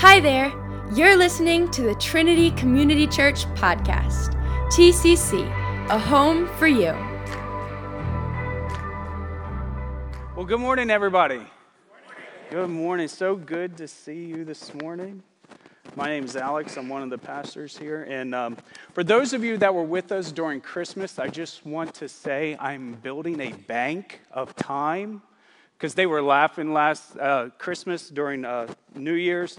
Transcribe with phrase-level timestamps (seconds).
[0.00, 0.52] Hi there.
[0.94, 4.32] You're listening to the Trinity Community Church podcast,
[4.70, 5.44] TCC,
[5.90, 6.92] a home for you.
[10.36, 11.40] Well, good morning, everybody.
[12.48, 13.08] Good morning.
[13.08, 15.20] So good to see you this morning.
[15.96, 16.76] My name is Alex.
[16.76, 18.04] I'm one of the pastors here.
[18.04, 18.56] And um,
[18.92, 22.56] for those of you that were with us during Christmas, I just want to say
[22.60, 25.22] I'm building a bank of time
[25.78, 29.56] because they were laughing last uh, Christmas during uh, New Year's.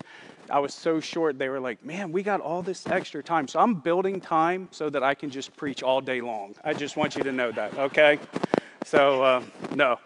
[0.52, 3.48] I was so short, they were like, man, we got all this extra time.
[3.48, 6.55] So I'm building time so that I can just preach all day long.
[6.63, 8.20] I just want you to know that, okay?
[8.85, 9.43] So, uh,
[9.76, 9.99] no.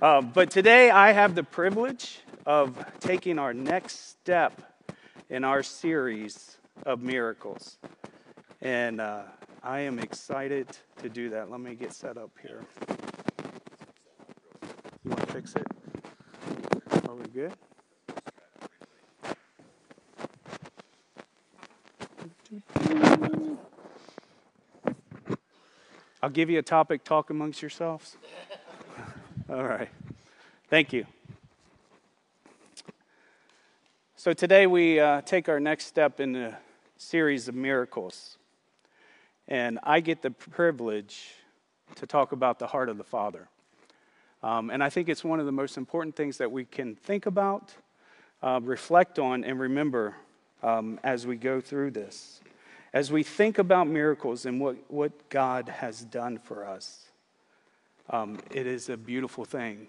[0.00, 4.62] Uh, but today I have the privilege of taking our next step
[5.28, 6.56] in our series
[6.86, 7.78] of miracles.
[8.62, 9.22] And uh,
[9.62, 10.68] I am excited
[11.02, 11.50] to do that.
[11.50, 12.64] Let me get set up here.
[15.04, 15.66] You want to fix it?
[17.08, 17.52] Are we good?
[26.22, 28.16] I'll give you a topic, talk amongst yourselves.
[29.50, 29.90] All right.
[30.70, 31.06] Thank you.
[34.16, 36.58] So today we uh, take our next step in a
[36.96, 38.38] series of miracles.
[39.46, 41.34] And I get the privilege
[41.96, 43.48] to talk about the heart of the Father.
[44.42, 47.26] Um, and I think it's one of the most important things that we can think
[47.26, 47.74] about,
[48.42, 50.14] uh, reflect on, and remember
[50.62, 52.40] um, as we go through this.
[52.92, 57.06] As we think about miracles and what, what God has done for us,
[58.10, 59.88] um, it is a beautiful thing.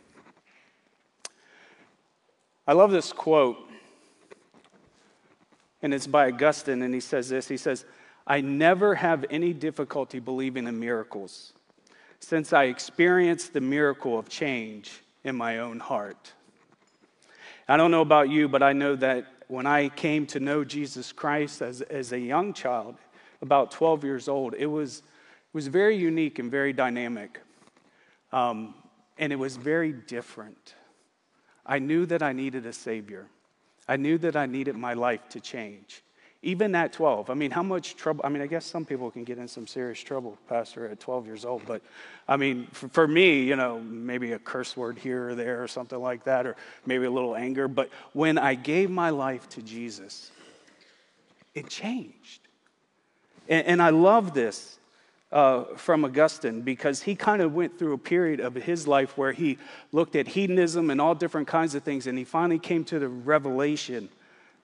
[2.68, 3.58] I love this quote,
[5.82, 7.86] and it's by Augustine, and he says this He says,
[8.28, 11.54] I never have any difficulty believing in miracles
[12.20, 16.34] since I experienced the miracle of change in my own heart.
[17.68, 21.12] I don't know about you, but I know that when I came to know Jesus
[21.12, 22.96] Christ as, as a young child,
[23.42, 27.42] about 12 years old, it was, it was very unique and very dynamic.
[28.32, 28.76] Um,
[29.18, 30.76] and it was very different.
[31.66, 33.26] I knew that I needed a Savior.
[33.88, 36.04] I knew that I needed my life to change.
[36.42, 37.30] Even at 12.
[37.30, 38.22] I mean, how much trouble?
[38.24, 41.26] I mean, I guess some people can get in some serious trouble, Pastor, at 12
[41.26, 41.64] years old.
[41.66, 41.82] But
[42.30, 45.68] I mean, for, for, me, you know, maybe a curse word here or there or
[45.68, 46.56] something like that, or
[46.86, 47.68] maybe a little anger.
[47.68, 50.32] But when I gave my life to Jesus,
[51.54, 52.40] it changed.
[53.50, 54.80] And, and I love this
[55.34, 59.34] uh, from Augustine because he kind of went through a period of his life where
[59.34, 59.58] he
[59.92, 63.10] looked at hedonism and all different kinds of things, and he finally came to the
[63.10, 64.08] revelation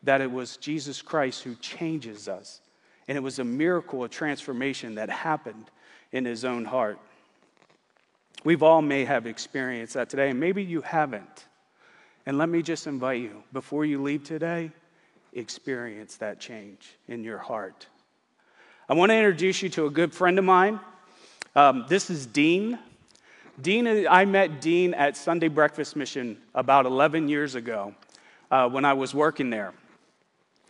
[0.05, 2.61] that it was Jesus Christ who changes us.
[3.07, 5.69] And it was a miracle, a transformation that happened
[6.11, 6.97] in his own heart.
[8.43, 11.45] We've all may have experienced that today, and maybe you haven't.
[12.25, 14.71] And let me just invite you, before you leave today,
[15.33, 17.87] experience that change in your heart.
[18.87, 20.79] I want to introduce you to a good friend of mine.
[21.55, 22.77] Um, this is Dean.
[23.61, 27.95] Dean, I met Dean at Sunday Breakfast Mission about 11 years ago
[28.51, 29.73] uh, when I was working there.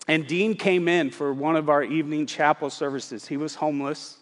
[0.08, 3.28] And Dean came in for one of our evening chapel services.
[3.28, 4.18] He was homeless.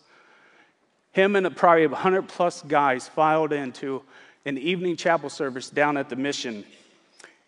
[1.11, 4.01] Him and probably 100 plus guys filed into
[4.45, 6.65] an evening chapel service down at the mission.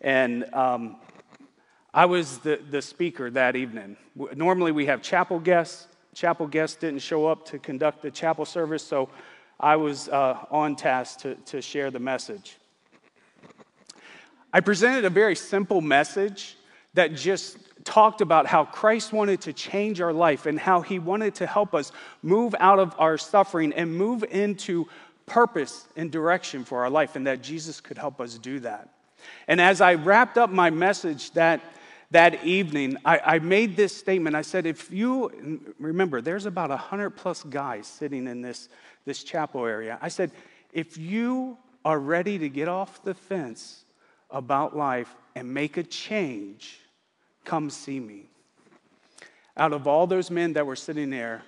[0.00, 0.96] And um,
[1.92, 3.96] I was the, the speaker that evening.
[4.34, 5.88] Normally we have chapel guests.
[6.14, 9.08] Chapel guests didn't show up to conduct the chapel service, so
[9.58, 12.56] I was uh, on task to, to share the message.
[14.52, 16.56] I presented a very simple message
[16.94, 21.36] that just talked about how Christ wanted to change our life and how he wanted
[21.36, 21.92] to help us
[22.22, 24.86] move out of our suffering and move into
[25.24, 28.90] purpose and direction for our life, and that Jesus could help us do that.
[29.48, 31.60] And as I wrapped up my message that,
[32.10, 34.36] that evening, I, I made this statement.
[34.36, 38.68] I said, if you, remember, there's about 100 plus guys sitting in this,
[39.04, 39.98] this chapel area.
[40.00, 40.30] I said,
[40.72, 43.84] if you are ready to get off the fence
[44.30, 46.80] about life and make a change,
[47.46, 48.24] Come see me.
[49.56, 51.42] Out of all those men that were sitting there,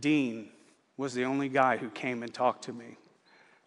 [0.00, 0.48] Dean
[0.96, 2.96] was the only guy who came and talked to me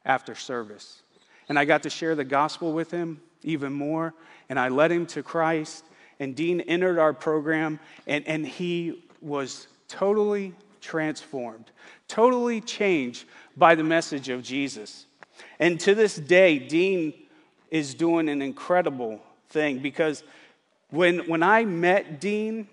[0.04, 1.04] after service.
[1.48, 4.13] And I got to share the gospel with him even more,
[4.50, 5.86] and I led him to Christ.
[6.19, 11.72] And Dean entered our program, and, and he was totally transformed,
[12.08, 13.25] totally changed
[13.56, 15.06] by the message of Jesus.
[15.60, 17.13] And to this day, Dean
[17.69, 20.24] is doing an incredible thing because
[20.92, 22.68] when, when I met Dean,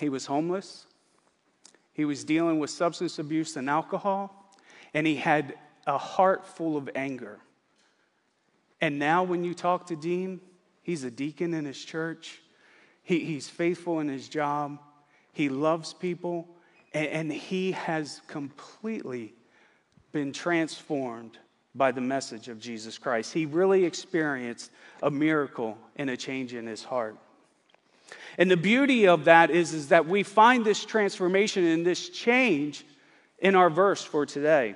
[0.00, 0.86] he was homeless,
[1.92, 4.52] he was dealing with substance abuse and alcohol,
[4.94, 5.54] and he had
[5.86, 7.40] a heart full of anger.
[8.80, 10.40] And now, when you talk to Dean,
[10.82, 12.40] he's a deacon in his church.
[13.02, 14.78] He, he's faithful in his job,
[15.32, 16.48] he loves people,
[16.94, 19.34] and, and he has completely
[20.12, 21.38] been transformed
[21.78, 23.32] by the message of Jesus Christ.
[23.32, 24.70] He really experienced
[25.02, 27.16] a miracle and a change in his heart.
[28.36, 32.84] And the beauty of that is, is that we find this transformation and this change
[33.38, 34.74] in our verse for today.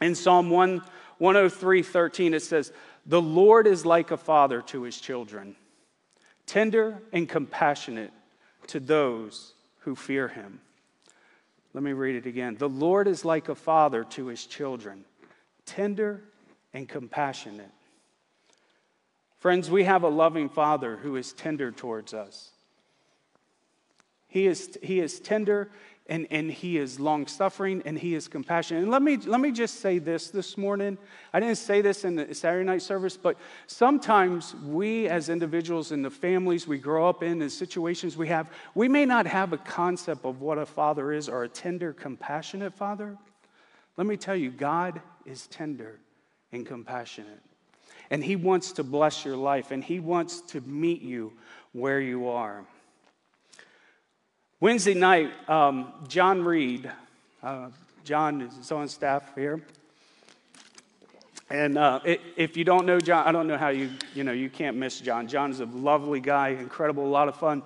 [0.00, 0.82] In Psalm 1,
[1.18, 2.72] 103 13, it says,
[3.06, 5.56] The Lord is like a father to his children,
[6.46, 8.12] tender and compassionate
[8.68, 10.60] to those who fear him.
[11.74, 12.56] Let me read it again.
[12.56, 15.04] The Lord is like a father to his children,
[15.68, 16.24] tender
[16.72, 17.70] and compassionate.
[19.38, 22.50] Friends, we have a loving father who is tender towards us.
[24.26, 25.70] He is, he is tender
[26.06, 28.82] and, and he is long suffering and he is compassionate.
[28.82, 30.96] And let me, let me just say this this morning.
[31.32, 33.36] I didn't say this in the Saturday night service, but
[33.66, 38.50] sometimes we as individuals in the families we grow up in, the situations we have,
[38.74, 42.74] we may not have a concept of what a father is or a tender, compassionate
[42.74, 43.16] father.
[43.96, 45.98] Let me tell you, God is tender
[46.52, 47.40] and compassionate.
[48.10, 51.32] And he wants to bless your life and he wants to meet you
[51.72, 52.64] where you are.
[54.60, 56.90] Wednesday night, um, John Reed,
[57.42, 57.68] uh,
[58.04, 59.62] John is on staff here.
[61.50, 64.32] And uh, it, if you don't know John, I don't know how you, you know,
[64.32, 65.28] you can't miss John.
[65.28, 67.62] John is a lovely guy, incredible, a lot of fun.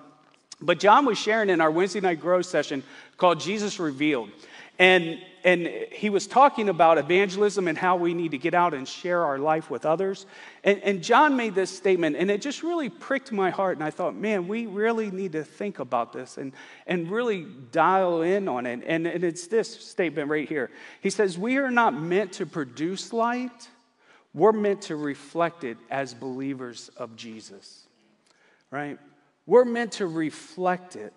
[0.61, 2.83] But John was sharing in our Wednesday night growth session
[3.17, 4.29] called Jesus Revealed.
[4.79, 8.87] And, and he was talking about evangelism and how we need to get out and
[8.87, 10.25] share our life with others.
[10.63, 13.77] And, and John made this statement, and it just really pricked my heart.
[13.77, 16.53] And I thought, man, we really need to think about this and,
[16.87, 18.83] and really dial in on it.
[18.87, 20.71] And, and it's this statement right here.
[21.01, 23.69] He says, We are not meant to produce light,
[24.33, 27.85] we're meant to reflect it as believers of Jesus,
[28.71, 28.97] right?
[29.45, 31.13] We're meant to reflect it.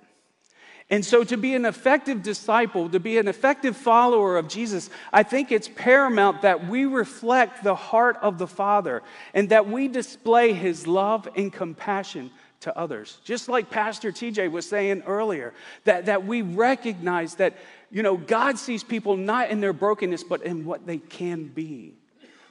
[0.89, 5.25] And so, to be an effective disciple, to be an effective follower of Jesus, I
[5.25, 9.03] think it's paramount that we reflect the heart of the Father
[9.35, 12.31] and that we display his love and compassion
[12.61, 13.19] to others.
[13.25, 15.55] Just like Pastor TJ was saying earlier,
[15.85, 17.57] that, that we recognize that,
[17.91, 21.95] you know, God sees people not in their brokenness, but in what they can be.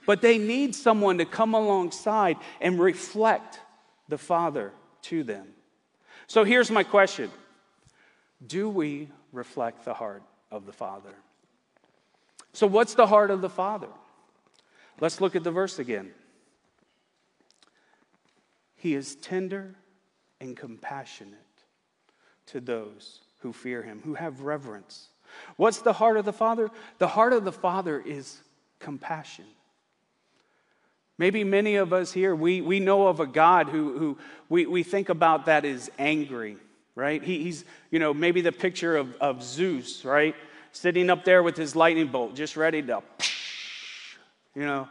[0.05, 3.59] But they need someone to come alongside and reflect
[4.09, 4.73] the Father
[5.03, 5.47] to them.
[6.27, 7.31] So here's my question
[8.47, 11.13] do we reflect the heart of the Father?
[12.53, 13.89] So, what's the heart of the Father?
[14.99, 16.11] Let's look at the verse again.
[18.77, 19.75] He is tender
[20.39, 21.33] and compassionate
[22.47, 25.09] to those who fear him, who have reverence.
[25.57, 26.69] What's the heart of the Father?
[26.99, 28.39] The heart of the Father is
[28.79, 29.45] compassion.
[31.17, 34.17] Maybe many of us here, we, we know of a God who, who
[34.49, 36.57] we, we think about that as angry
[36.95, 37.21] right?
[37.21, 40.35] He, he's, you know, maybe the picture of, of Zeus, right?
[40.71, 43.03] Sitting up there with his lightning bolt, just ready to,
[44.55, 44.87] you know.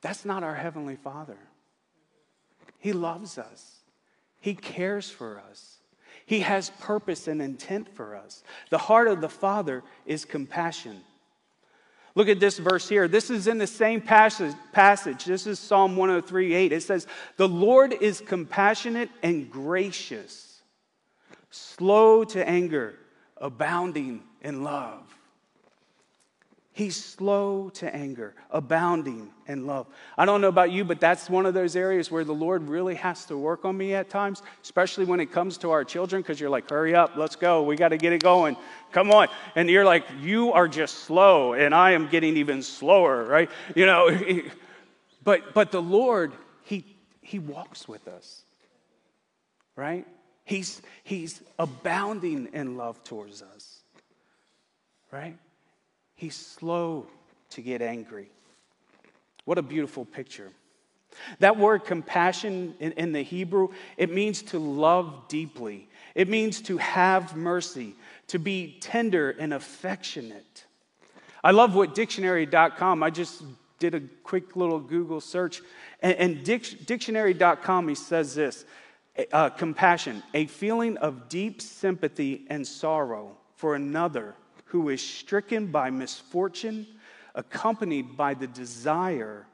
[0.00, 1.38] That's not our Heavenly Father.
[2.78, 3.76] He loves us,
[4.40, 5.78] He cares for us.
[6.24, 8.42] He has purpose and intent for us.
[8.70, 11.00] The heart of the Father is compassion.
[12.14, 13.08] Look at this verse here.
[13.08, 14.54] This is in the same passage.
[14.72, 15.24] passage.
[15.24, 16.72] This is Psalm 103 8.
[16.72, 20.51] It says, The Lord is compassionate and gracious
[21.52, 22.94] slow to anger,
[23.36, 25.02] abounding in love.
[26.74, 29.86] He's slow to anger, abounding in love.
[30.16, 32.94] I don't know about you, but that's one of those areas where the Lord really
[32.94, 36.40] has to work on me at times, especially when it comes to our children, because
[36.40, 38.56] you're like, hurry up, let's go, we got to get it going,
[38.90, 39.28] come on.
[39.54, 43.50] And you're like, you are just slow, and I am getting even slower, right?
[43.76, 44.08] You know,
[45.22, 46.32] but, but the Lord,
[46.62, 46.86] he,
[47.20, 48.44] he walks with us,
[49.76, 50.06] right?
[50.52, 53.80] He's, he's abounding in love towards us,
[55.10, 55.34] right?
[56.14, 57.06] He's slow
[57.52, 58.28] to get angry.
[59.46, 60.50] What a beautiful picture.
[61.38, 65.88] That word compassion in, in, the Hebrew, it means to love deeply.
[66.14, 67.94] It means to have mercy,
[68.26, 70.66] to be tender and affectionate.
[71.42, 73.42] I love what dictionary.com, I just
[73.78, 75.62] did a quick little Google search,
[76.02, 78.66] and, and dic- dictionary.com, he says this
[79.32, 84.34] uh, compassion, a feeling of deep sympathy and sorrow for another
[84.66, 86.86] who is stricken by misfortune,
[87.34, 89.46] accompanied by the desire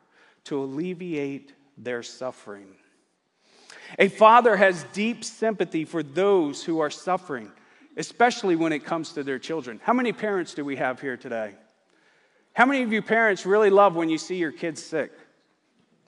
[0.44, 2.68] to alleviate their suffering.
[3.98, 7.50] A father has deep sympathy for those who are suffering,
[7.96, 9.80] especially when it comes to their children.
[9.82, 11.54] How many parents do we have here today?
[12.52, 15.12] How many of you parents really love when you see your kids sick?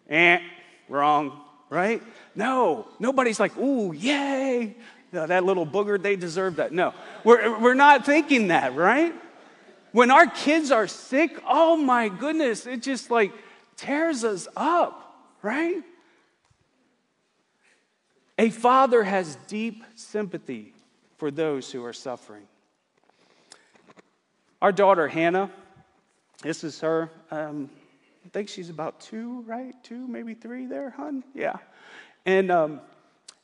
[0.09, 0.40] Eh,
[0.88, 1.40] wrong.
[1.71, 2.03] Right?
[2.35, 4.77] No, nobody's like, ooh, yay.
[5.12, 6.73] That little booger, they deserve that.
[6.73, 9.12] No, we're, we're not thinking that, right?
[9.93, 13.33] When our kids are sick, oh my goodness, it just like
[13.77, 15.83] tears us up, right?
[18.39, 20.75] A father has deep sympathy
[21.19, 22.45] for those who are suffering.
[24.62, 25.50] Our daughter, Hannah,
[26.43, 27.11] this is her.
[27.31, 27.69] Um,
[28.33, 29.75] think she's about two, right?
[29.83, 31.25] Two, maybe three there, hun?
[31.35, 31.57] Yeah.
[32.27, 32.81] And um,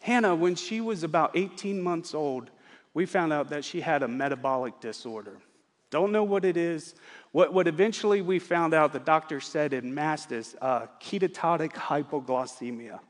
[0.00, 2.50] Hannah, when she was about 18 months old,
[2.94, 5.38] we found out that she had a metabolic disorder.
[5.90, 6.94] Don't know what it is.
[7.32, 13.00] What, what eventually we found out, the doctor said in mass is uh, ketotic hypoglycemia.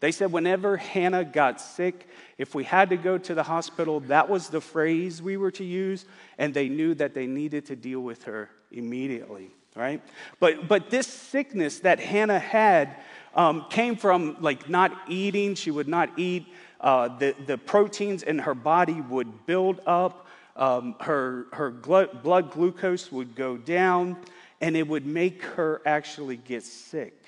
[0.00, 4.28] They said whenever Hannah got sick, if we had to go to the hospital, that
[4.28, 6.06] was the phrase we were to use,
[6.38, 10.02] and they knew that they needed to deal with her immediately, right?
[10.40, 12.96] But, but this sickness that Hannah had
[13.34, 15.54] um, came from like not eating.
[15.54, 16.46] She would not eat.
[16.80, 20.26] Uh, the, the proteins in her body would build up.
[20.54, 24.18] Um, her her glu- blood glucose would go down,
[24.60, 27.22] and it would make her actually get sick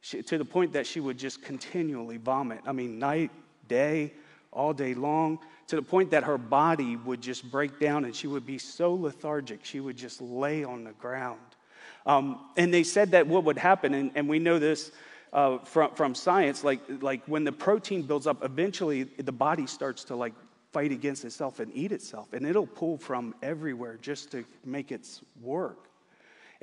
[0.00, 2.60] she, to the point that she would just continually vomit.
[2.66, 3.30] I mean, night,
[3.68, 4.12] day,
[4.52, 8.26] all day long, to the point that her body would just break down and she
[8.26, 11.40] would be so lethargic, she would just lay on the ground.
[12.06, 14.92] Um, and they said that what would happen, and, and we know this
[15.32, 20.04] uh, from, from science, like, like when the protein builds up, eventually the body starts
[20.04, 20.34] to like
[20.72, 25.22] fight against itself and eat itself, and it'll pull from everywhere just to make its
[25.40, 25.88] work.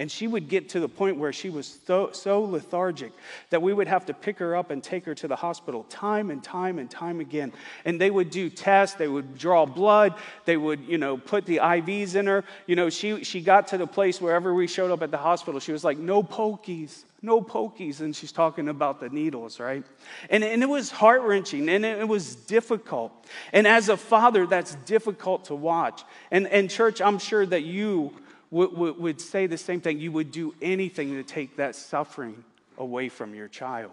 [0.02, 3.12] And she would get to the point where she was so, so, lethargic
[3.52, 6.32] that we would have to pick her up and take her to the hospital time
[6.32, 7.54] and time and time again.
[7.86, 10.16] And they would do tests, they would draw blood,
[10.46, 12.44] they would, you know, put the IVs in her.
[12.66, 15.60] You know, she, she got to the place wherever we showed up at the hospital,
[15.60, 18.00] she was like, no pokies, no pokies.
[18.00, 19.86] And she's talking about the needles, right?
[20.32, 23.12] And, and it was heart wrenching and it, it was difficult.
[23.54, 26.04] And as a father, that's difficult to watch.
[26.32, 28.16] And, and church, I'm sure that you
[28.52, 30.00] would, would, would say the same thing.
[30.00, 32.44] You would do anything to take that suffering
[32.78, 33.92] away from your child,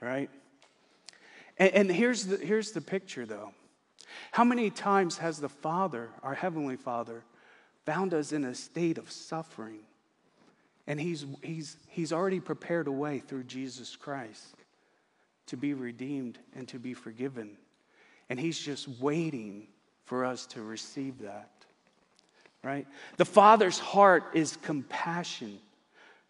[0.00, 0.28] right?
[1.58, 3.52] And, and here's, the, here's the picture, though.
[4.32, 7.22] How many times has the Father, our Heavenly Father,
[7.84, 9.80] found us in a state of suffering?
[10.86, 14.56] And he's, he's, he's already prepared a way through Jesus Christ
[15.46, 17.56] to be redeemed and to be forgiven.
[18.28, 19.68] And He's just waiting
[20.04, 21.50] for us to receive that
[22.62, 22.86] right?
[23.16, 25.58] The Father's heart is compassion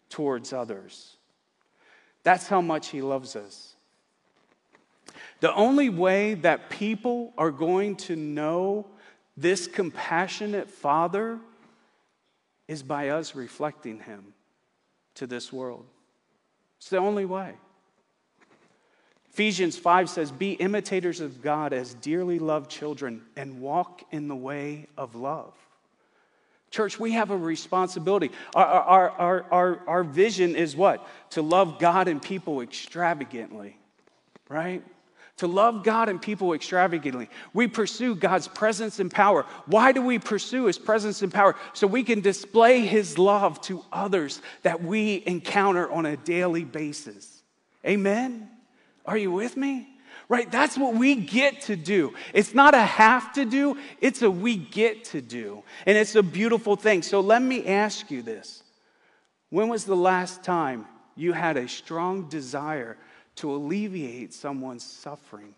[0.09, 1.15] towards others.
[2.23, 3.73] That's how much He loves us.
[5.39, 8.87] The only way that people are going to know
[9.35, 11.39] this compassionate Father
[12.67, 14.33] is by us reflecting Him
[15.15, 15.85] to this world.
[16.79, 17.53] It's the only way.
[19.31, 24.35] Ephesians 5 says, Be imitators of God as dearly loved children and walk in the
[24.35, 25.53] way of love.
[26.69, 28.31] Church, we have a responsibility.
[28.53, 31.07] Our, our, our, our, our vision is what?
[31.31, 33.77] To love God and people extravagantly,
[34.49, 34.83] right?
[35.37, 37.29] To love God and people extravagantly.
[37.53, 39.45] We pursue God's presence and power.
[39.67, 41.55] Why do we pursue His presence and power?
[41.73, 47.43] So we can display His love to others that we encounter on a daily basis.
[47.85, 48.49] Amen?
[49.05, 49.87] Are you with me?
[50.29, 50.51] Right?
[50.51, 52.13] That's what we get to do.
[52.33, 55.63] It's not a have to do, it's a we get to do.
[55.85, 57.01] And it's a beautiful thing.
[57.01, 58.63] So let me ask you this
[59.49, 62.97] When was the last time you had a strong desire
[63.37, 65.53] to alleviate someone's suffering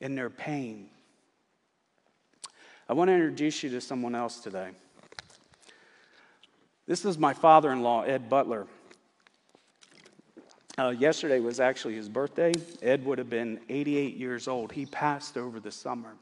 [0.00, 0.88] and their pain?
[2.88, 4.70] I want to introduce you to someone else today.
[6.86, 8.66] This is my father in law, Ed Butler.
[10.78, 12.52] Uh, yesterday was actually his birthday.
[12.82, 14.70] Ed would have been 88 years old.
[14.70, 16.14] He passed over the summer.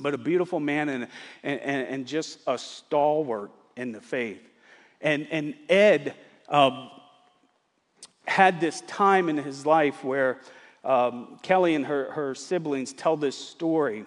[0.00, 1.06] But a beautiful man and,
[1.44, 4.42] and, and just a stalwart in the faith.
[5.00, 6.16] And, and Ed
[6.48, 6.90] um,
[8.26, 10.40] had this time in his life where
[10.82, 14.04] um, Kelly and her, her siblings tell this story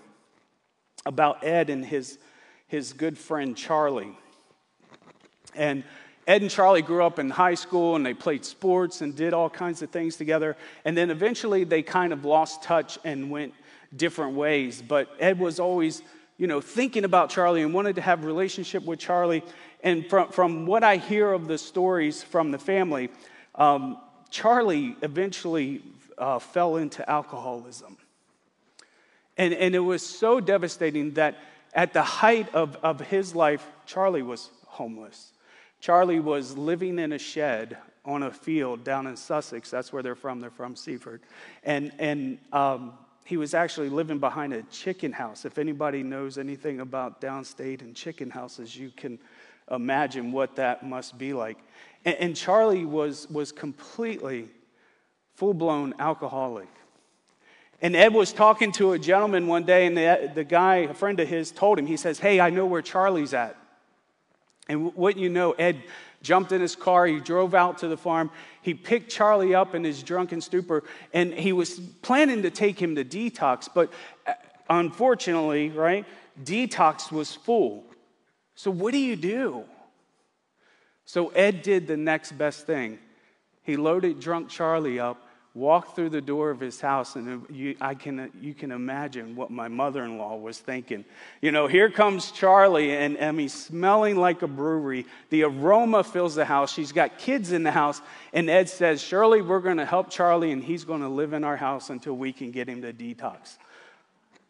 [1.06, 2.18] about Ed and his,
[2.68, 4.18] his good friend Charlie.
[5.56, 5.86] And
[6.26, 9.50] Ed and Charlie grew up in high school and they played sports and did all
[9.50, 10.56] kinds of things together.
[10.86, 13.54] And then eventually they kind of lost touch and went
[13.96, 14.82] different ways.
[14.82, 16.02] But Ed was always,
[16.38, 19.44] you know, thinking about Charlie and wanted to have a relationship with Charlie.
[19.84, 23.10] And from, from what I hear of the stories from the family,
[23.56, 23.98] um,
[24.30, 25.82] Charlie eventually
[26.18, 27.98] uh, fell into alcoholism.
[29.38, 31.38] And, and it was so devastating that
[31.74, 35.33] at the height of, of his life, Charlie was homeless.
[35.84, 37.76] Charlie was living in a shed
[38.06, 39.70] on a field down in Sussex.
[39.70, 40.40] That's where they're from.
[40.40, 41.20] They're from Seaford.
[41.66, 42.94] And, and um,
[43.26, 45.44] he was actually living behind a chicken house.
[45.44, 49.20] If anybody knows anything about downstate and chicken houses, you can
[49.70, 51.58] imagine what that must be like.
[52.06, 54.48] And, and Charlie was, was completely
[55.36, 56.70] full blown alcoholic.
[57.82, 61.20] And Ed was talking to a gentleman one day, and the, the guy, a friend
[61.20, 63.58] of his, told him, he says, Hey, I know where Charlie's at.
[64.70, 65.84] And what you know, Ed
[66.22, 69.84] jumped in his car, he drove out to the farm, he picked Charlie up in
[69.84, 73.92] his drunken stupor, and he was planning to take him to detox, but
[74.26, 74.34] uh,
[74.70, 76.06] unfortunately, right,
[76.44, 77.84] detox was full.
[78.56, 79.64] So what do you do?
[81.06, 83.00] So Ed did the next best thing.
[83.64, 87.94] He loaded drunk Charlie up walked through the door of his house, and you, I
[87.94, 91.06] can, you can imagine what my mother in law was thinking.
[91.42, 95.06] You know, here comes Charlie, and Emmy smelling like a brewery.
[95.30, 96.74] The aroma fills the house.
[96.74, 98.02] She's got kids in the house,
[98.34, 101.44] and Ed says, Surely we're going to help Charlie, and he's going to live in
[101.44, 103.58] our house until we can get him to detox.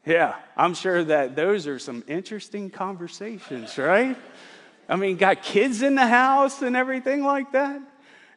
[0.05, 4.17] Yeah, I'm sure that those are some interesting conversations, right?
[4.87, 7.81] I mean, got kids in the house and everything like that,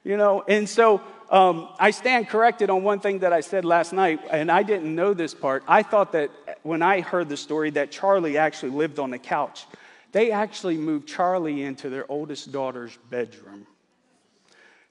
[0.05, 3.93] you know, and so um, I stand corrected on one thing that I said last
[3.93, 5.65] night, and I didn't know this part.
[5.67, 6.31] I thought that
[6.63, 9.67] when I heard the story that Charlie actually lived on the couch.
[10.13, 13.67] They actually moved Charlie into their oldest daughter's bedroom.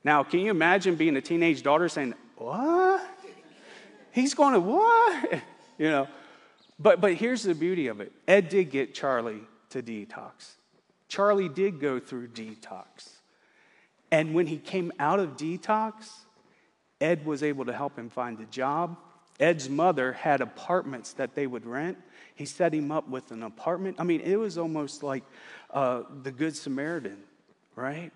[0.04, 3.06] Now, can you imagine being a teenage daughter saying, What?
[4.12, 5.42] He's going to what?
[5.78, 6.08] You know.
[6.80, 8.14] But but here's the beauty of it.
[8.30, 10.54] Ed did get Charlie to detox.
[11.10, 13.10] Charlie did go through detox.
[14.12, 16.10] And when he came out of detox,
[17.06, 18.98] Ed was able to help him find a job.
[19.40, 21.98] Ed's mother had apartments that they would rent.
[22.34, 23.98] He set him up with an apartment.
[24.00, 25.24] I mean, it was almost like
[25.72, 27.22] uh, the Good Samaritan,
[27.76, 28.12] right?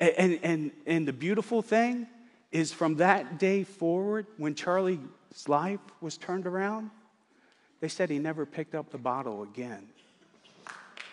[0.00, 2.06] And, and, and, the beautiful thing
[2.52, 4.98] is from that day forward, when Charlie's
[5.46, 6.90] life was turned around,
[7.80, 9.86] they said he never picked up the bottle again.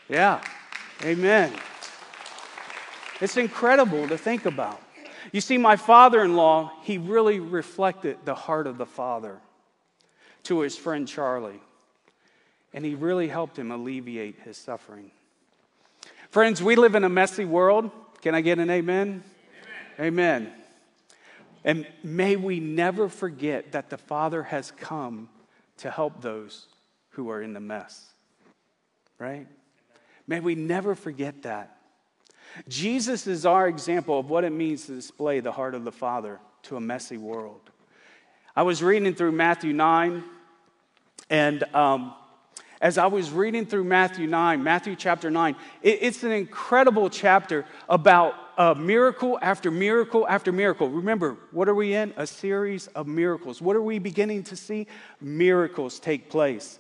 [0.10, 0.42] Yeah,
[1.04, 1.54] amen.
[3.22, 4.82] It's incredible to think about.
[5.32, 9.40] You see, my father in law, he really reflected the heart of the Father
[10.44, 11.62] to his friend Charlie,
[12.74, 15.12] and he really helped him alleviate his suffering.
[16.30, 17.92] Friends, we live in a messy world.
[18.22, 19.24] Can I get an amen?
[20.00, 20.08] Amen.
[20.08, 20.54] amen.
[21.64, 25.30] And may we never forget that the Father has come
[25.78, 26.68] to help those
[27.12, 28.06] who are in the mess,
[29.20, 29.48] right?
[30.28, 31.73] May we never forget that.
[32.68, 36.40] Jesus is our example of what it means to display the heart of the Father
[36.64, 37.70] to a messy world.
[38.56, 40.24] I was reading through Matthew 9,
[41.30, 42.14] and um,
[42.84, 47.66] as I was reading through Matthew 9, Matthew chapter 9, it, it's an incredible chapter
[47.88, 50.90] about uh, miracle after miracle after miracle.
[50.90, 52.14] Remember, what are we in?
[52.18, 53.62] A series of miracles.
[53.62, 54.86] What are we beginning to see?
[55.22, 56.78] Miracles take place.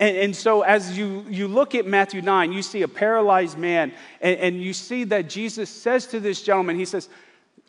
[0.00, 3.92] And, and, so, as you, you look at Matthew 9, you see a paralyzed man,
[4.20, 7.08] and, and you see that Jesus says to this gentleman, He says,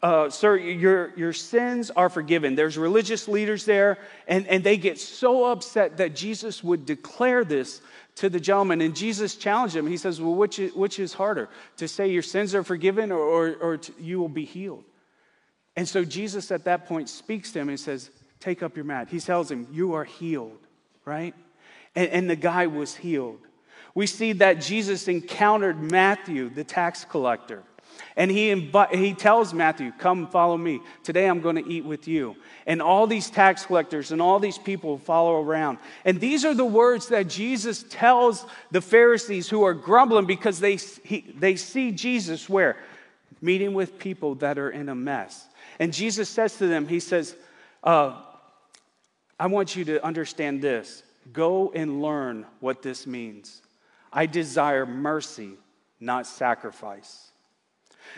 [0.05, 2.53] uh, Sir, your, your sins are forgiven.
[2.53, 7.81] There's religious leaders there, and, and they get so upset that Jesus would declare this
[8.15, 8.81] to the gentleman.
[8.81, 9.87] And Jesus challenged him.
[9.87, 13.19] He says, Well, which is, which is harder, to say your sins are forgiven or,
[13.19, 14.83] or, or to, you will be healed?
[15.75, 19.09] And so, Jesus at that point speaks to him and says, Take up your mat.
[19.09, 20.67] He tells him, You are healed,
[21.03, 21.33] right?
[21.95, 23.39] and, and the guy was healed.
[23.93, 27.63] We see that Jesus encountered Matthew, the tax collector.
[28.15, 30.81] And he, invi- he tells Matthew, Come follow me.
[31.03, 32.35] Today I'm going to eat with you.
[32.65, 35.77] And all these tax collectors and all these people follow around.
[36.05, 40.77] And these are the words that Jesus tells the Pharisees who are grumbling because they,
[41.03, 42.77] he, they see Jesus where?
[43.41, 45.45] Meeting with people that are in a mess.
[45.79, 47.35] And Jesus says to them, He says,
[47.83, 48.21] uh,
[49.39, 51.03] I want you to understand this.
[51.33, 53.61] Go and learn what this means.
[54.11, 55.51] I desire mercy,
[55.99, 57.31] not sacrifice.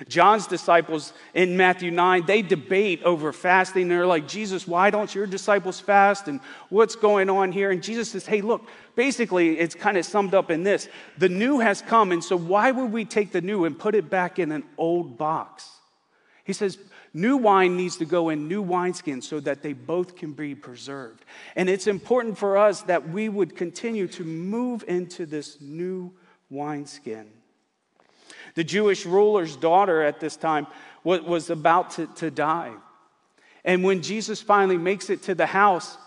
[0.08, 3.88] John's disciples in Matthew 9, they debate over fasting.
[3.88, 6.28] They're like, Jesus, why don't your disciples fast?
[6.28, 7.72] And what's going on here?
[7.72, 11.60] And Jesus says, hey, look, basically, it's kind of summed up in this the new
[11.60, 12.12] has come.
[12.12, 15.18] And so, why would we take the new and put it back in an old
[15.18, 15.70] box?
[16.44, 16.78] He says,
[17.18, 21.26] New wine needs to go in new wineskins so that they both can be preserved.
[21.56, 26.14] And it's important for us that we would continue to move into this new
[26.52, 27.28] wineskin.
[28.56, 30.68] The Jewish ruler's daughter at this time
[31.04, 32.74] was about to, to die.
[33.64, 35.98] And when Jesus finally makes it to the house,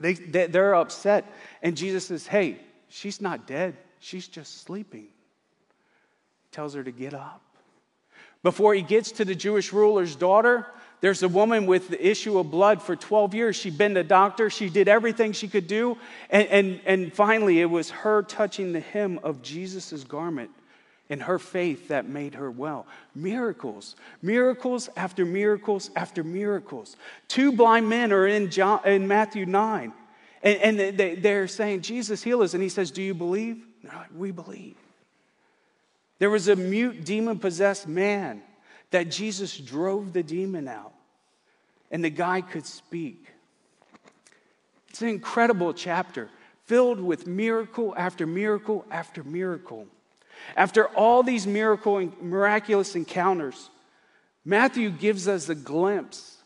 [0.00, 1.24] they, they're upset.
[1.62, 2.58] And Jesus says, Hey,
[2.88, 5.08] she's not dead, she's just sleeping.
[6.52, 7.42] Tells her to get up
[8.42, 10.66] Before he gets to the Jewish ruler's daughter,
[11.00, 13.56] there's a woman with the issue of blood for 12 years.
[13.56, 15.96] She'd been to doctor, she did everything she could do.
[16.28, 20.50] And, and, and finally, it was her touching the hem of Jesus' garment
[21.10, 22.86] and her faith that made her well.
[23.14, 26.96] Miracles, miracles after miracles after miracles.
[27.26, 29.92] Two blind men are in, John, in Matthew 9,
[30.42, 32.54] and, and they, they're saying, Jesus, heal us.
[32.54, 33.56] And he says, Do you believe?
[33.82, 34.76] And they're like, we believe.
[36.20, 38.42] There was a mute, demon possessed man
[38.90, 40.92] that Jesus drove the demon out,
[41.90, 43.26] and the guy could speak.
[44.88, 46.30] It's an incredible chapter
[46.66, 49.88] filled with miracle after miracle after miracle.
[50.56, 53.70] After all these miracle and miraculous encounters,
[54.44, 56.38] Matthew gives us a glimpse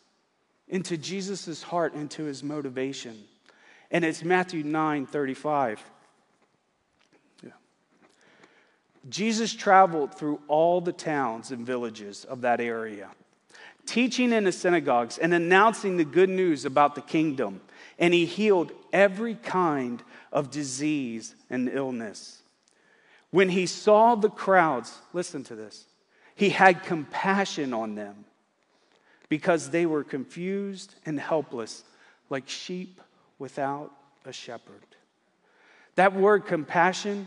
[0.68, 3.22] into Jesus' heart, into his motivation.
[3.90, 5.82] And it's Matthew 9 35.
[9.08, 13.10] Jesus traveled through all the towns and villages of that area,
[13.86, 17.60] teaching in the synagogues and announcing the good news about the kingdom.
[17.98, 20.02] And he healed every kind
[20.32, 22.42] of disease and illness.
[23.34, 25.86] When he saw the crowds, listen to this,
[26.36, 28.26] he had compassion on them
[29.28, 31.82] because they were confused and helpless,
[32.30, 33.00] like sheep
[33.40, 33.90] without
[34.24, 34.86] a shepherd.
[35.96, 37.26] That word compassion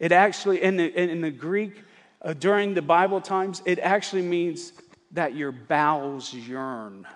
[0.00, 1.84] it actually, in the, in the Greek,
[2.20, 4.72] uh, during the Bible times, it actually means
[5.12, 7.06] that your bowels yearn.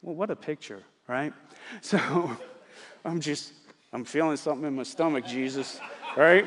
[0.00, 1.32] Well, what a picture, right?
[1.80, 1.98] So
[3.04, 3.52] I'm just,
[3.92, 5.80] I'm feeling something in my stomach, Jesus,
[6.16, 6.46] right?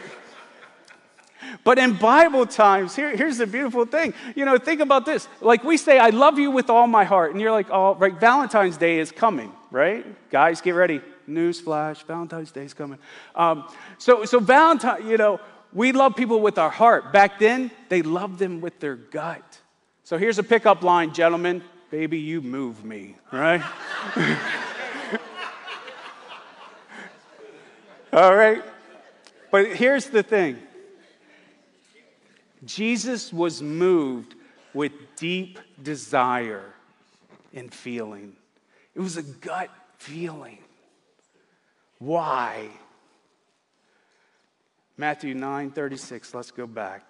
[1.63, 4.13] But in Bible times, here, here's the beautiful thing.
[4.35, 5.27] You know, think about this.
[5.41, 7.31] Like we say, I love you with all my heart.
[7.31, 10.05] And you're like, oh, right, Valentine's Day is coming, right?
[10.29, 11.01] Guys, get ready.
[11.27, 12.99] Newsflash, Valentine's Day is coming.
[13.35, 15.39] Um, so, so Valentine, you know,
[15.73, 17.13] we love people with our heart.
[17.13, 19.59] Back then, they loved them with their gut.
[20.03, 21.61] So here's a pickup line, gentlemen.
[21.91, 23.61] Baby, you move me, right?
[28.13, 28.63] All right?
[29.51, 30.57] But here's the thing
[32.65, 34.35] Jesus was moved
[34.73, 36.73] with deep desire
[37.53, 38.35] and feeling.
[38.95, 40.59] It was a gut feeling.
[41.99, 42.69] Why?
[44.97, 47.05] Matthew 9 36, let's go back.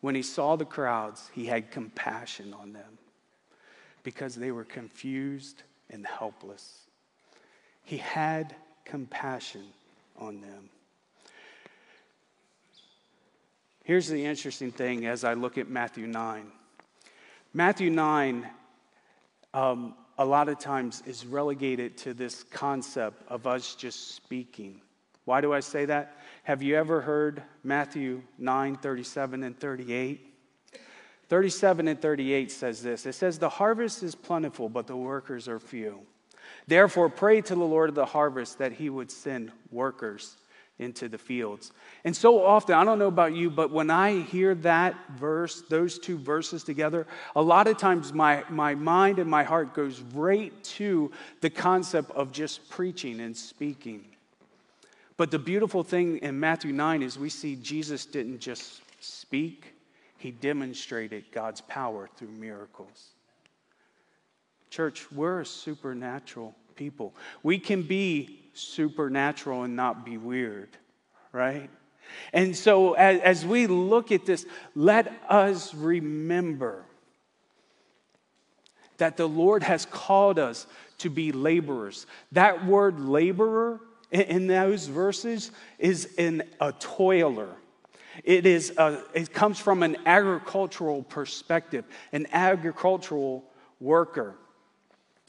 [0.00, 2.98] When he saw the crowds, he had compassion on them
[4.02, 6.86] because they were confused and helpless.
[7.84, 8.54] He had
[8.84, 9.64] compassion
[10.16, 10.70] on them.
[13.88, 16.52] Here's the interesting thing as I look at Matthew 9.
[17.54, 18.46] Matthew 9,
[19.54, 24.82] um, a lot of times is relegated to this concept of us just speaking.
[25.24, 26.18] Why do I say that?
[26.42, 30.34] Have you ever heard Matthew 9 37 and 38?
[31.30, 35.58] 37 and 38 says this It says, The harvest is plentiful, but the workers are
[35.58, 36.00] few.
[36.66, 40.36] Therefore, pray to the Lord of the harvest that he would send workers
[40.78, 41.72] into the fields.
[42.04, 45.98] And so often, I don't know about you, but when I hear that verse, those
[45.98, 50.52] two verses together, a lot of times my, my mind and my heart goes right
[50.64, 51.10] to
[51.40, 54.04] the concept of just preaching and speaking.
[55.16, 59.74] But the beautiful thing in Matthew 9 is we see Jesus didn't just speak,
[60.16, 63.10] he demonstrated God's power through miracles.
[64.70, 67.14] Church, we're a supernatural people.
[67.42, 70.76] We can be supernatural and not be weird,
[71.32, 71.70] right?
[72.32, 76.84] And so as, as we look at this, let us remember
[78.98, 80.66] that the Lord has called us
[80.98, 82.06] to be laborers.
[82.32, 87.50] That word laborer in, in those verses is in a toiler.
[88.24, 93.44] It, is a, it comes from an agricultural perspective, an agricultural
[93.80, 94.34] worker.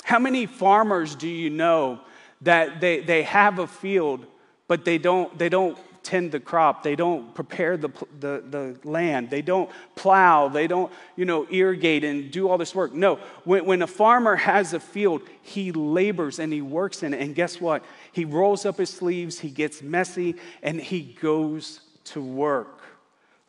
[0.03, 1.99] How many farmers do you know
[2.41, 4.25] that they, they have a field,
[4.67, 6.83] but they don't, they don't tend the crop.
[6.83, 9.29] They don't prepare the, the, the land.
[9.29, 10.47] They don't plow.
[10.47, 12.93] They don't, you know, irrigate and do all this work.
[12.93, 17.21] No, when, when a farmer has a field, he labors and he works in it.
[17.21, 17.83] And guess what?
[18.11, 22.81] He rolls up his sleeves, he gets messy, and he goes to work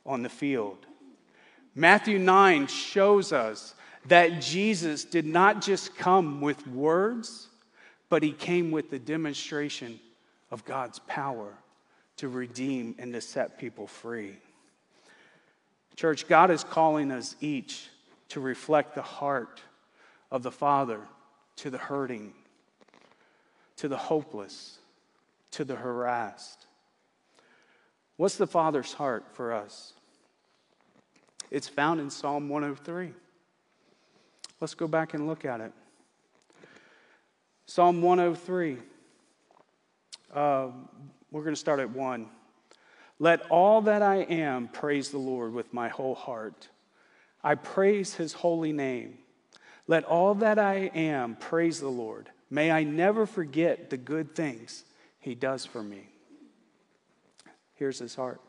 [0.05, 0.87] on the field.
[1.74, 3.74] Matthew 9 shows us
[4.07, 7.48] that Jesus did not just come with words,
[8.11, 9.99] but he came with the demonstration
[10.51, 11.55] of God's power
[12.16, 14.37] to redeem and to set people free.
[15.96, 17.88] Church, God is calling us each
[18.29, 19.62] to reflect the heart
[20.31, 21.01] of the Father
[21.57, 22.33] to the hurting,
[23.77, 24.79] to the hopeless,
[25.53, 26.66] to the harassed.
[28.16, 29.92] What's the Father's heart for us?
[31.51, 33.12] It's found in Psalm 103.
[34.61, 35.73] Let's go back and look at it.
[37.70, 38.78] Psalm 103.
[40.35, 40.70] Uh,
[41.30, 42.26] we're going to start at 1.
[43.20, 46.68] Let all that I am praise the Lord with my whole heart.
[47.44, 49.18] I praise his holy name.
[49.87, 52.28] Let all that I am praise the Lord.
[52.50, 54.83] May I never forget the good things
[55.20, 56.09] he does for me.
[57.76, 58.40] Here's his heart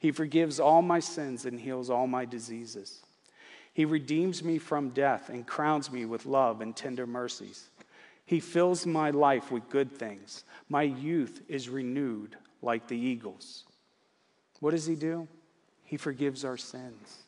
[0.00, 3.04] He forgives all my sins and heals all my diseases.
[3.72, 7.68] He redeems me from death and crowns me with love and tender mercies.
[8.26, 10.44] He fills my life with good things.
[10.68, 13.64] My youth is renewed like the eagles.
[14.60, 15.28] What does he do?
[15.84, 17.22] He forgives our sins.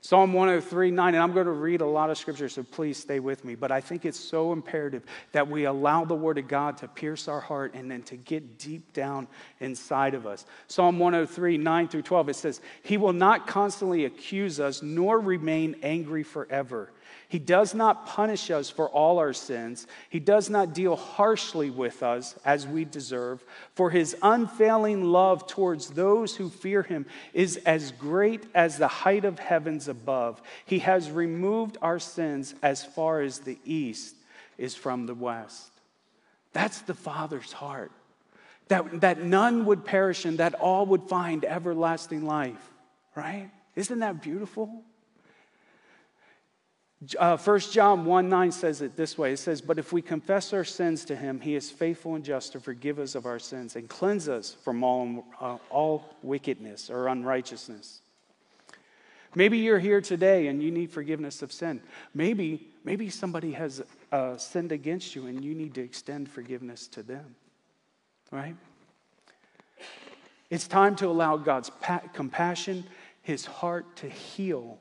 [0.00, 3.18] Psalm 103, 9, and I'm going to read a lot of scripture, so please stay
[3.18, 3.56] with me.
[3.56, 7.26] But I think it's so imperative that we allow the Word of God to pierce
[7.26, 9.26] our heart and then to get deep down
[9.58, 10.46] inside of us.
[10.68, 15.74] Psalm 103, 9 through 12, it says, He will not constantly accuse us, nor remain
[15.82, 16.92] angry forever.
[17.28, 19.86] He does not punish us for all our sins.
[20.08, 23.44] He does not deal harshly with us as we deserve.
[23.74, 29.26] For his unfailing love towards those who fear him is as great as the height
[29.26, 30.40] of heavens above.
[30.64, 34.16] He has removed our sins as far as the east
[34.56, 35.70] is from the west.
[36.54, 37.92] That's the Father's heart.
[38.68, 42.70] That, that none would perish and that all would find everlasting life,
[43.14, 43.50] right?
[43.76, 44.82] Isn't that beautiful?
[47.16, 50.52] Uh, 1 John 1 9 says it this way it says, But if we confess
[50.52, 53.76] our sins to him, he is faithful and just to forgive us of our sins
[53.76, 58.00] and cleanse us from all, uh, all wickedness or unrighteousness.
[59.34, 61.80] Maybe you're here today and you need forgiveness of sin.
[62.14, 63.80] Maybe, maybe somebody has
[64.10, 67.36] uh, sinned against you and you need to extend forgiveness to them,
[68.32, 68.56] right?
[70.50, 72.84] It's time to allow God's pa- compassion,
[73.22, 74.78] his heart to heal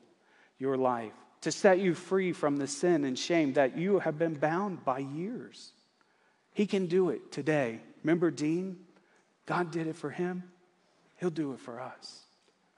[0.57, 1.13] your life
[1.47, 4.99] to set you free from the sin and shame that you have been bound by
[4.99, 5.71] years.
[6.51, 7.79] He can do it today.
[8.03, 8.75] Remember Dean?
[9.45, 10.43] God did it for him.
[11.15, 12.23] He'll do it for us.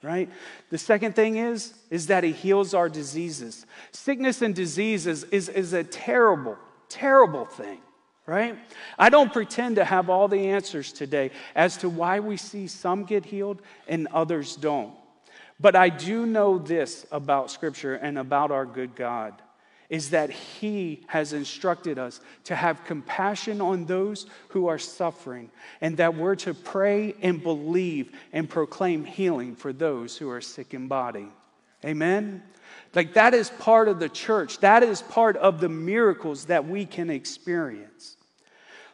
[0.03, 0.29] Right?
[0.69, 3.65] The second thing is, is that he heals our diseases.
[3.91, 6.55] Sickness and disease is, is, is a terrible,
[6.89, 7.79] terrible thing
[8.27, 8.55] right?
[8.99, 13.05] I don't pretend to have all the answers today as to why we see some
[13.05, 14.93] get healed and others don't.
[15.59, 19.33] But I do know this about Scripture and about our good God
[19.89, 25.49] is that He has instructed us to have compassion on those who are suffering,
[25.81, 30.75] and that we're to pray and believe and proclaim healing for those who are sick
[30.75, 31.27] in body.
[31.83, 32.43] Amen?
[32.93, 36.85] Like that is part of the church, that is part of the miracles that we
[36.85, 38.15] can experience.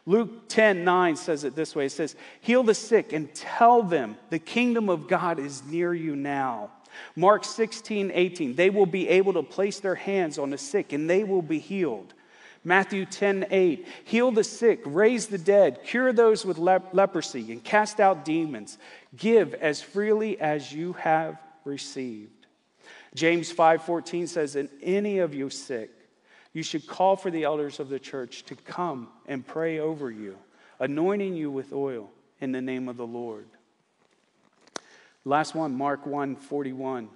[0.06, 4.16] Luke 10 9 says it this way it says, Heal the sick and tell them
[4.30, 6.70] the kingdom of God is near you now.
[7.16, 11.10] Mark 16 18, they will be able to place their hands on the sick and
[11.10, 12.14] they will be healed.
[12.64, 17.62] Matthew 10 8, heal the sick, raise the dead, cure those with lep- leprosy, and
[17.62, 18.78] cast out demons.
[19.16, 22.46] Give as freely as you have received.
[23.14, 25.90] James 5 14 says, And any of you sick,
[26.56, 30.38] you should call for the elders of the church to come and pray over you,
[30.80, 33.44] anointing you with oil in the name of the Lord.
[35.26, 37.10] Last one, Mark 1 41.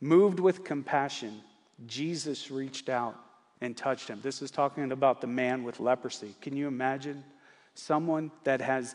[0.00, 1.42] Moved with compassion,
[1.86, 3.20] Jesus reached out
[3.60, 4.20] and touched him.
[4.22, 6.34] This is talking about the man with leprosy.
[6.40, 7.22] Can you imagine
[7.74, 8.94] someone that has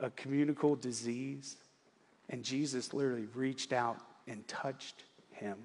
[0.00, 1.56] a communicable disease
[2.30, 5.56] and Jesus literally reached out and touched him?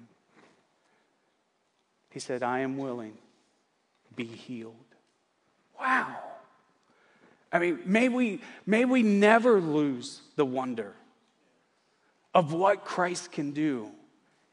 [2.10, 3.18] He said, I am willing,
[4.16, 4.74] be healed.
[5.78, 6.16] Wow.
[7.52, 10.92] I mean, may we, may we never lose the wonder
[12.34, 13.90] of what Christ can do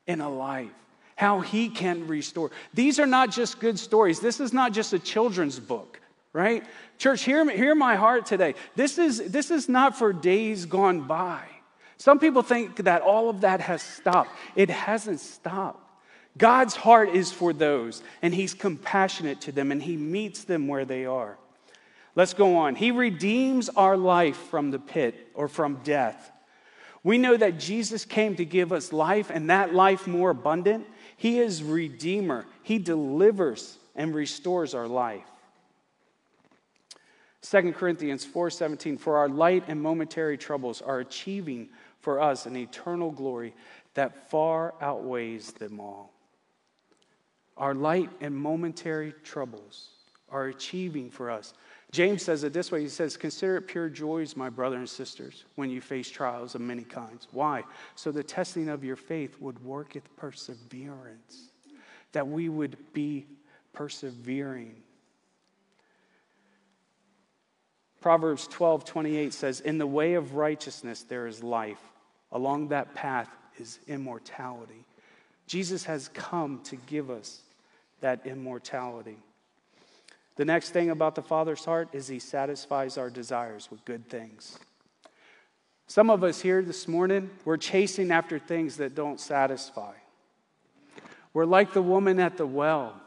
[0.05, 0.69] in a life,
[1.15, 2.51] how he can restore.
[2.73, 4.19] These are not just good stories.
[4.19, 5.99] This is not just a children's book,
[6.31, 6.63] right?
[6.99, 8.53] Church, hear, hear my heart today.
[8.75, 11.43] This is, this is not for days gone by.
[11.97, 14.29] Some people think that all of that has stopped.
[14.55, 15.80] It hasn't stopped.
[16.37, 20.85] God's heart is for those, and He's compassionate to them, and He meets them where
[20.85, 21.37] they are.
[22.15, 22.75] Let's go on.
[22.75, 26.31] He redeems our life from the pit or from death.
[27.03, 30.85] We know that Jesus came to give us life, and that life more abundant.
[31.17, 35.25] He is Redeemer, He delivers and restores our life.
[37.41, 43.11] 2 Corinthians 4:17 For our light and momentary troubles are achieving for us an eternal
[43.11, 43.53] glory
[43.95, 46.10] that far outweighs them all.
[47.61, 49.91] Our light and momentary troubles
[50.29, 51.53] are achieving for us
[51.91, 55.43] James says it this way He says, Consider it pure joys, my brothers and sisters,
[55.55, 57.27] when you face trials of many kinds.
[57.31, 57.63] Why?
[57.95, 61.49] So the testing of your faith would work with perseverance,
[62.13, 63.27] that we would be
[63.73, 64.75] persevering.
[67.99, 71.81] Proverbs 12 28 says, In the way of righteousness there is life,
[72.31, 74.85] along that path is immortality.
[75.45, 77.41] Jesus has come to give us
[78.01, 79.17] that immortality.
[80.35, 84.59] The next thing about the Father's heart is He satisfies our desires with good things.
[85.87, 89.93] Some of us here this morning, we're chasing after things that don't satisfy.
[91.33, 92.99] We're like the woman at the well,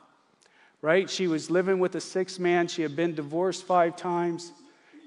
[0.83, 1.09] right?
[1.09, 4.53] She was living with a sick man, she had been divorced five times,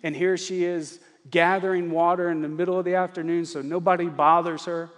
[0.03, 4.65] and here she is gathering water in the middle of the afternoon so nobody bothers
[4.65, 4.89] her.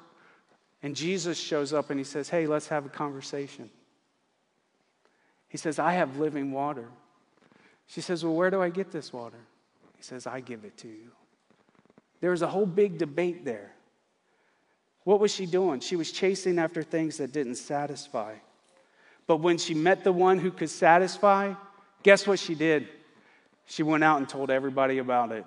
[0.82, 3.70] And Jesus shows up and he says, Hey, let's have a conversation.
[5.50, 6.88] He says, I have living water.
[7.88, 9.40] She says, Well, where do I get this water?
[9.98, 11.12] He says, I give it to you.
[12.22, 13.74] There was a whole big debate there.
[15.04, 15.80] What was she doing?
[15.80, 18.36] She was chasing after things that didn't satisfy.
[19.26, 21.54] But when she met the one who could satisfy,
[22.04, 22.88] guess what she did?
[23.66, 25.46] She went out and told everybody about it.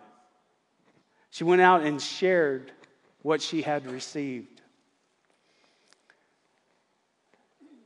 [1.31, 2.73] She went out and shared
[3.23, 4.61] what she had received.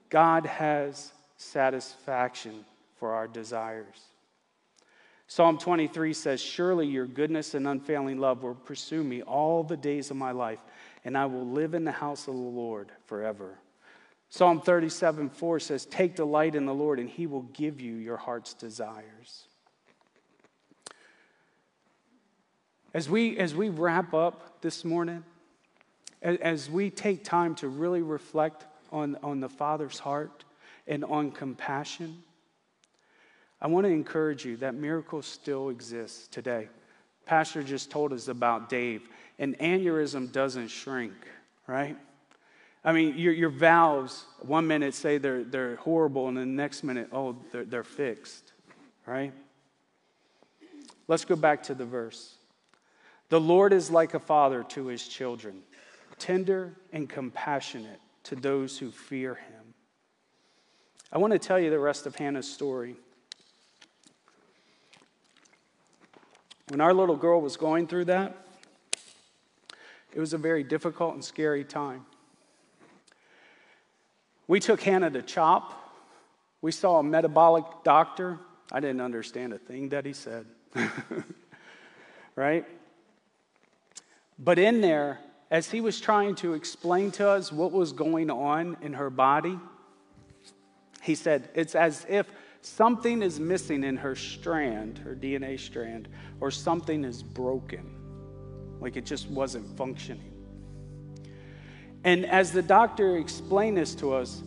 [0.08, 2.64] God has satisfaction
[2.98, 4.00] for our desires.
[5.28, 10.10] Psalm 23 says, Surely your goodness and unfailing love will pursue me all the days
[10.10, 10.60] of my life,
[11.04, 13.58] and I will live in the house of the Lord forever.
[14.28, 18.16] Psalm 37 4 says, Take delight in the Lord, and he will give you your
[18.16, 19.48] heart's desires.
[22.94, 25.22] As we, as we wrap up this morning,
[26.22, 30.45] as we take time to really reflect on, on the Father's heart
[30.86, 32.22] and on compassion,
[33.60, 36.68] I want to encourage you that miracles still exist today.
[37.24, 39.08] Pastor just told us about Dave.
[39.38, 41.14] An aneurysm doesn't shrink,
[41.66, 41.96] right?
[42.84, 47.08] I mean, your, your valves, one minute say they're, they're horrible, and the next minute,
[47.12, 48.52] oh, they're, they're fixed,
[49.06, 49.32] right?
[51.08, 52.36] Let's go back to the verse.
[53.28, 55.62] The Lord is like a father to his children,
[56.18, 59.55] tender and compassionate to those who fear him.
[61.12, 62.96] I want to tell you the rest of Hannah's story.
[66.68, 68.36] When our little girl was going through that,
[70.12, 72.06] it was a very difficult and scary time.
[74.48, 75.72] We took Hannah to CHOP.
[76.62, 78.40] We saw a metabolic doctor.
[78.72, 80.46] I didn't understand a thing that he said.
[82.36, 82.64] right?
[84.38, 88.76] But in there, as he was trying to explain to us what was going on
[88.82, 89.58] in her body,
[91.06, 92.26] he said, It's as if
[92.62, 96.08] something is missing in her strand, her DNA strand,
[96.40, 97.94] or something is broken,
[98.80, 100.32] like it just wasn't functioning.
[102.02, 104.42] And as the doctor explained this to us,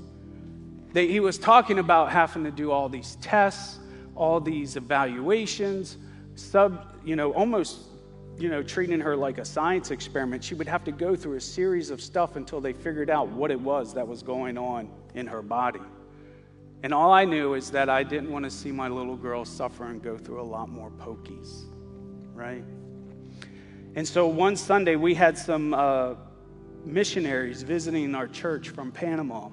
[0.94, 3.80] that he was talking about having to do all these tests,
[4.16, 5.98] all these evaluations,
[6.36, 7.84] sub, you know, almost,
[8.38, 10.44] you know, treating her like a science experiment.
[10.44, 13.52] She would have to go through a series of stuff until they figured out what
[13.52, 15.82] it was that was going on in her body.
[16.82, 19.86] And all I knew is that I didn't want to see my little girl suffer
[19.86, 21.66] and go through a lot more pokies,
[22.34, 22.64] right?
[23.96, 26.16] And so one Sunday, we had some uh,
[26.86, 29.50] missionaries visiting our church from Panama.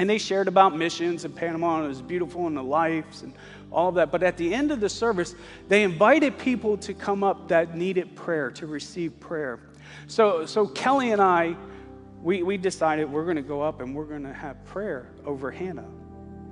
[0.00, 3.32] And they shared about missions in Panama, and it was beautiful, and the lives, and
[3.72, 4.12] all of that.
[4.12, 5.34] But at the end of the service,
[5.68, 9.60] they invited people to come up that needed prayer, to receive prayer.
[10.08, 11.56] So, so Kelly and I,
[12.22, 15.50] we, we decided we're going to go up and we're going to have prayer over
[15.50, 15.88] Hannah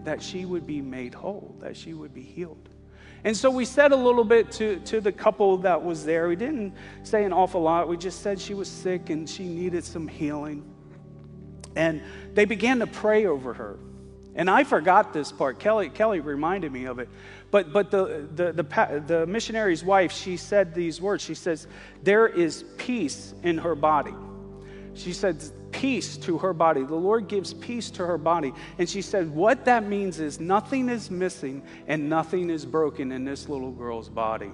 [0.07, 2.69] that she would be made whole, that she would be healed.
[3.25, 6.29] And so we said a little bit to, to the couple that was there.
[6.29, 7.89] We didn't say an awful lot.
[7.89, 10.65] We just said she was sick and she needed some healing.
[11.75, 12.03] And
[12.35, 13.81] they began to pray over her.
[14.37, 15.59] And I forgot this part.
[15.59, 17.09] Kelly, Kelly reminded me of it.
[17.51, 21.25] But, but the, the, the, the missionary's wife, she said these words.
[21.25, 21.67] She says,
[22.05, 24.15] There is peace in her body.
[24.95, 25.43] She said,
[25.73, 26.83] peace to her body.
[26.83, 28.53] The Lord gives peace to her body.
[28.79, 33.25] And she said, What that means is nothing is missing and nothing is broken in
[33.25, 34.53] this little girl's body.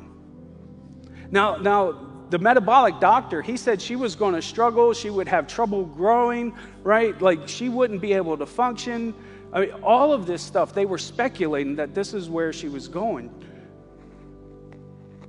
[1.31, 4.95] Now, now, the metabolic doctor, he said she was going to struggle.
[4.95, 7.21] She would have trouble growing, right?
[7.21, 9.15] Like she wouldn't be able to function.
[9.53, 12.89] I mean, all of this stuff, they were speculating that this is where she was
[12.89, 13.31] going.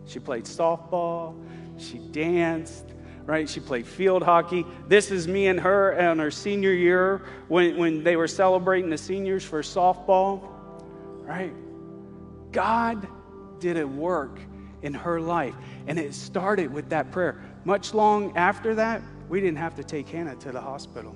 [0.06, 1.36] She played softball,
[1.78, 2.93] she danced,
[3.26, 3.50] right?
[3.50, 4.66] She played field hockey.
[4.88, 8.98] This is me and her on her senior year when, when they were celebrating the
[8.98, 10.50] seniors for softball,
[11.22, 11.54] right?
[12.52, 13.08] God
[13.60, 14.40] did a work
[14.82, 15.56] in her life.
[15.88, 17.42] And it started with that prayer.
[17.66, 21.16] Much long after that, we didn't have to take Hannah to the hospital.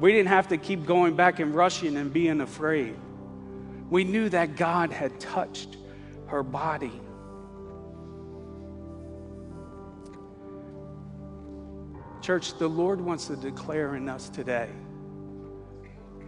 [0.00, 2.96] We didn't have to keep going back and rushing and being afraid.
[3.90, 5.76] We knew that God had touched
[6.26, 6.98] her body.
[12.20, 14.68] Church, the Lord wants to declare in us today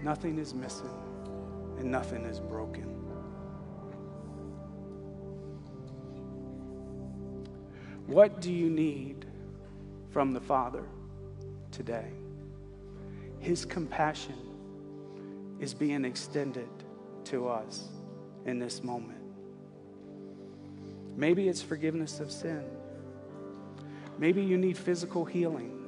[0.02, 0.90] nothing is missing
[1.78, 2.84] and nothing is broken.
[8.06, 9.26] What do you need
[10.10, 10.84] from the Father
[11.70, 12.10] today?
[13.38, 14.38] His compassion
[15.60, 16.68] is being extended
[17.24, 17.88] to us
[18.46, 19.20] in this moment.
[21.16, 22.64] Maybe it's forgiveness of sin.
[24.18, 25.81] Maybe you need physical healing.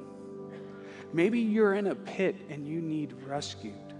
[1.13, 3.93] Maybe you're in a pit and you need rescued.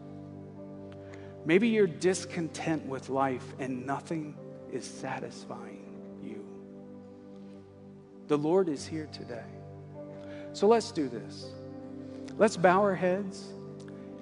[1.45, 4.35] Maybe you're discontent with life and nothing
[4.71, 6.43] is satisfying you.
[8.27, 9.45] The Lord is here today.
[10.53, 11.51] So let's do this.
[12.37, 13.53] Let's bow our heads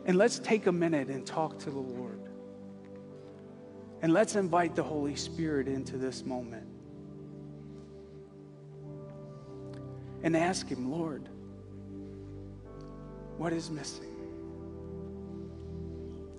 [0.05, 2.19] and let's take a minute and talk to the Lord.
[4.01, 6.67] And let's invite the Holy Spirit into this moment.
[10.23, 11.29] And ask Him, Lord,
[13.37, 14.09] what is missing?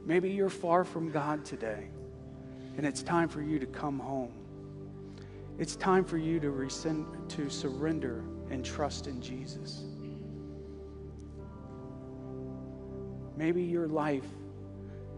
[0.04, 1.88] Maybe you're far from God today,
[2.76, 4.32] and it's time for you to come home.
[5.58, 9.84] It's time for you to, rescind, to surrender and trust in Jesus.
[13.36, 14.26] Maybe your life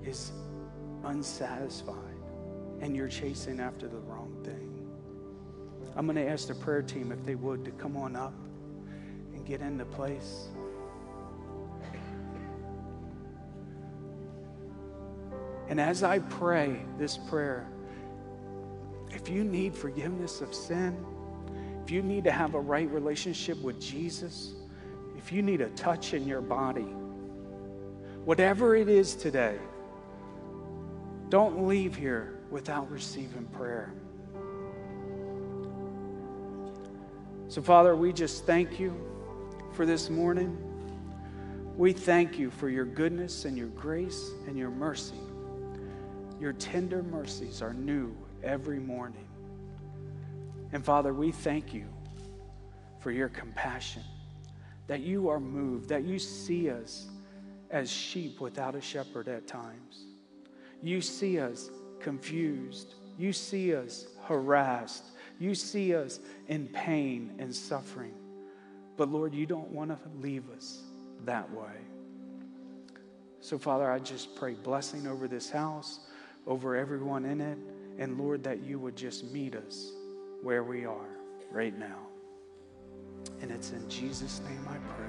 [0.05, 0.33] is
[1.05, 1.97] unsatisfied
[2.81, 4.73] and you're chasing after the wrong thing.
[5.97, 8.35] I'm going to ask the prayer team if they would to come on up
[9.35, 10.49] and get into place.
[15.69, 17.67] And as I pray this prayer,
[19.11, 21.05] if you need forgiveness of sin,
[21.85, 24.55] if you need to have a right relationship with Jesus,
[25.17, 26.93] if you need a touch in your body,
[28.25, 29.59] whatever it is today,
[31.29, 33.93] don't leave here without receiving prayer.
[37.49, 38.95] So, Father, we just thank you
[39.73, 40.57] for this morning.
[41.77, 45.15] We thank you for your goodness and your grace and your mercy.
[46.41, 49.27] Your tender mercies are new every morning.
[50.73, 51.87] And Father, we thank you
[52.99, 54.03] for your compassion,
[54.87, 57.07] that you are moved, that you see us
[57.71, 60.05] as sheep without a shepherd at times.
[60.83, 61.71] You see us
[62.01, 62.95] confused.
[63.19, 65.05] You see us harassed.
[65.39, 68.15] You see us in pain and suffering.
[68.97, 70.81] But Lord, you don't want to leave us
[71.25, 71.73] that way.
[73.41, 76.01] So, Father, I just pray blessing over this house
[76.47, 77.59] over everyone in it.
[77.99, 79.93] And Lord, that you would just meet us
[80.43, 81.09] where we are
[81.51, 82.07] right now.
[83.41, 85.07] And it's in Jesus' name I pray.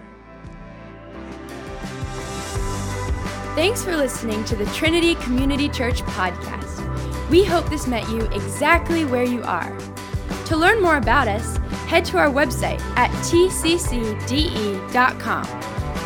[3.56, 6.84] Thanks for listening to the Trinity Community Church podcast.
[7.30, 9.76] We hope this met you exactly where you are.
[10.46, 11.58] To learn more about us,
[11.88, 14.08] head to our website at tccde.com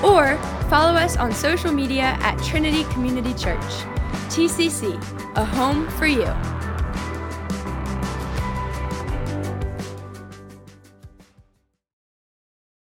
[0.04, 0.38] or
[0.70, 3.62] follow us on social media at Trinity Community Church.
[4.32, 4.96] TCC,
[5.36, 6.61] a home for you.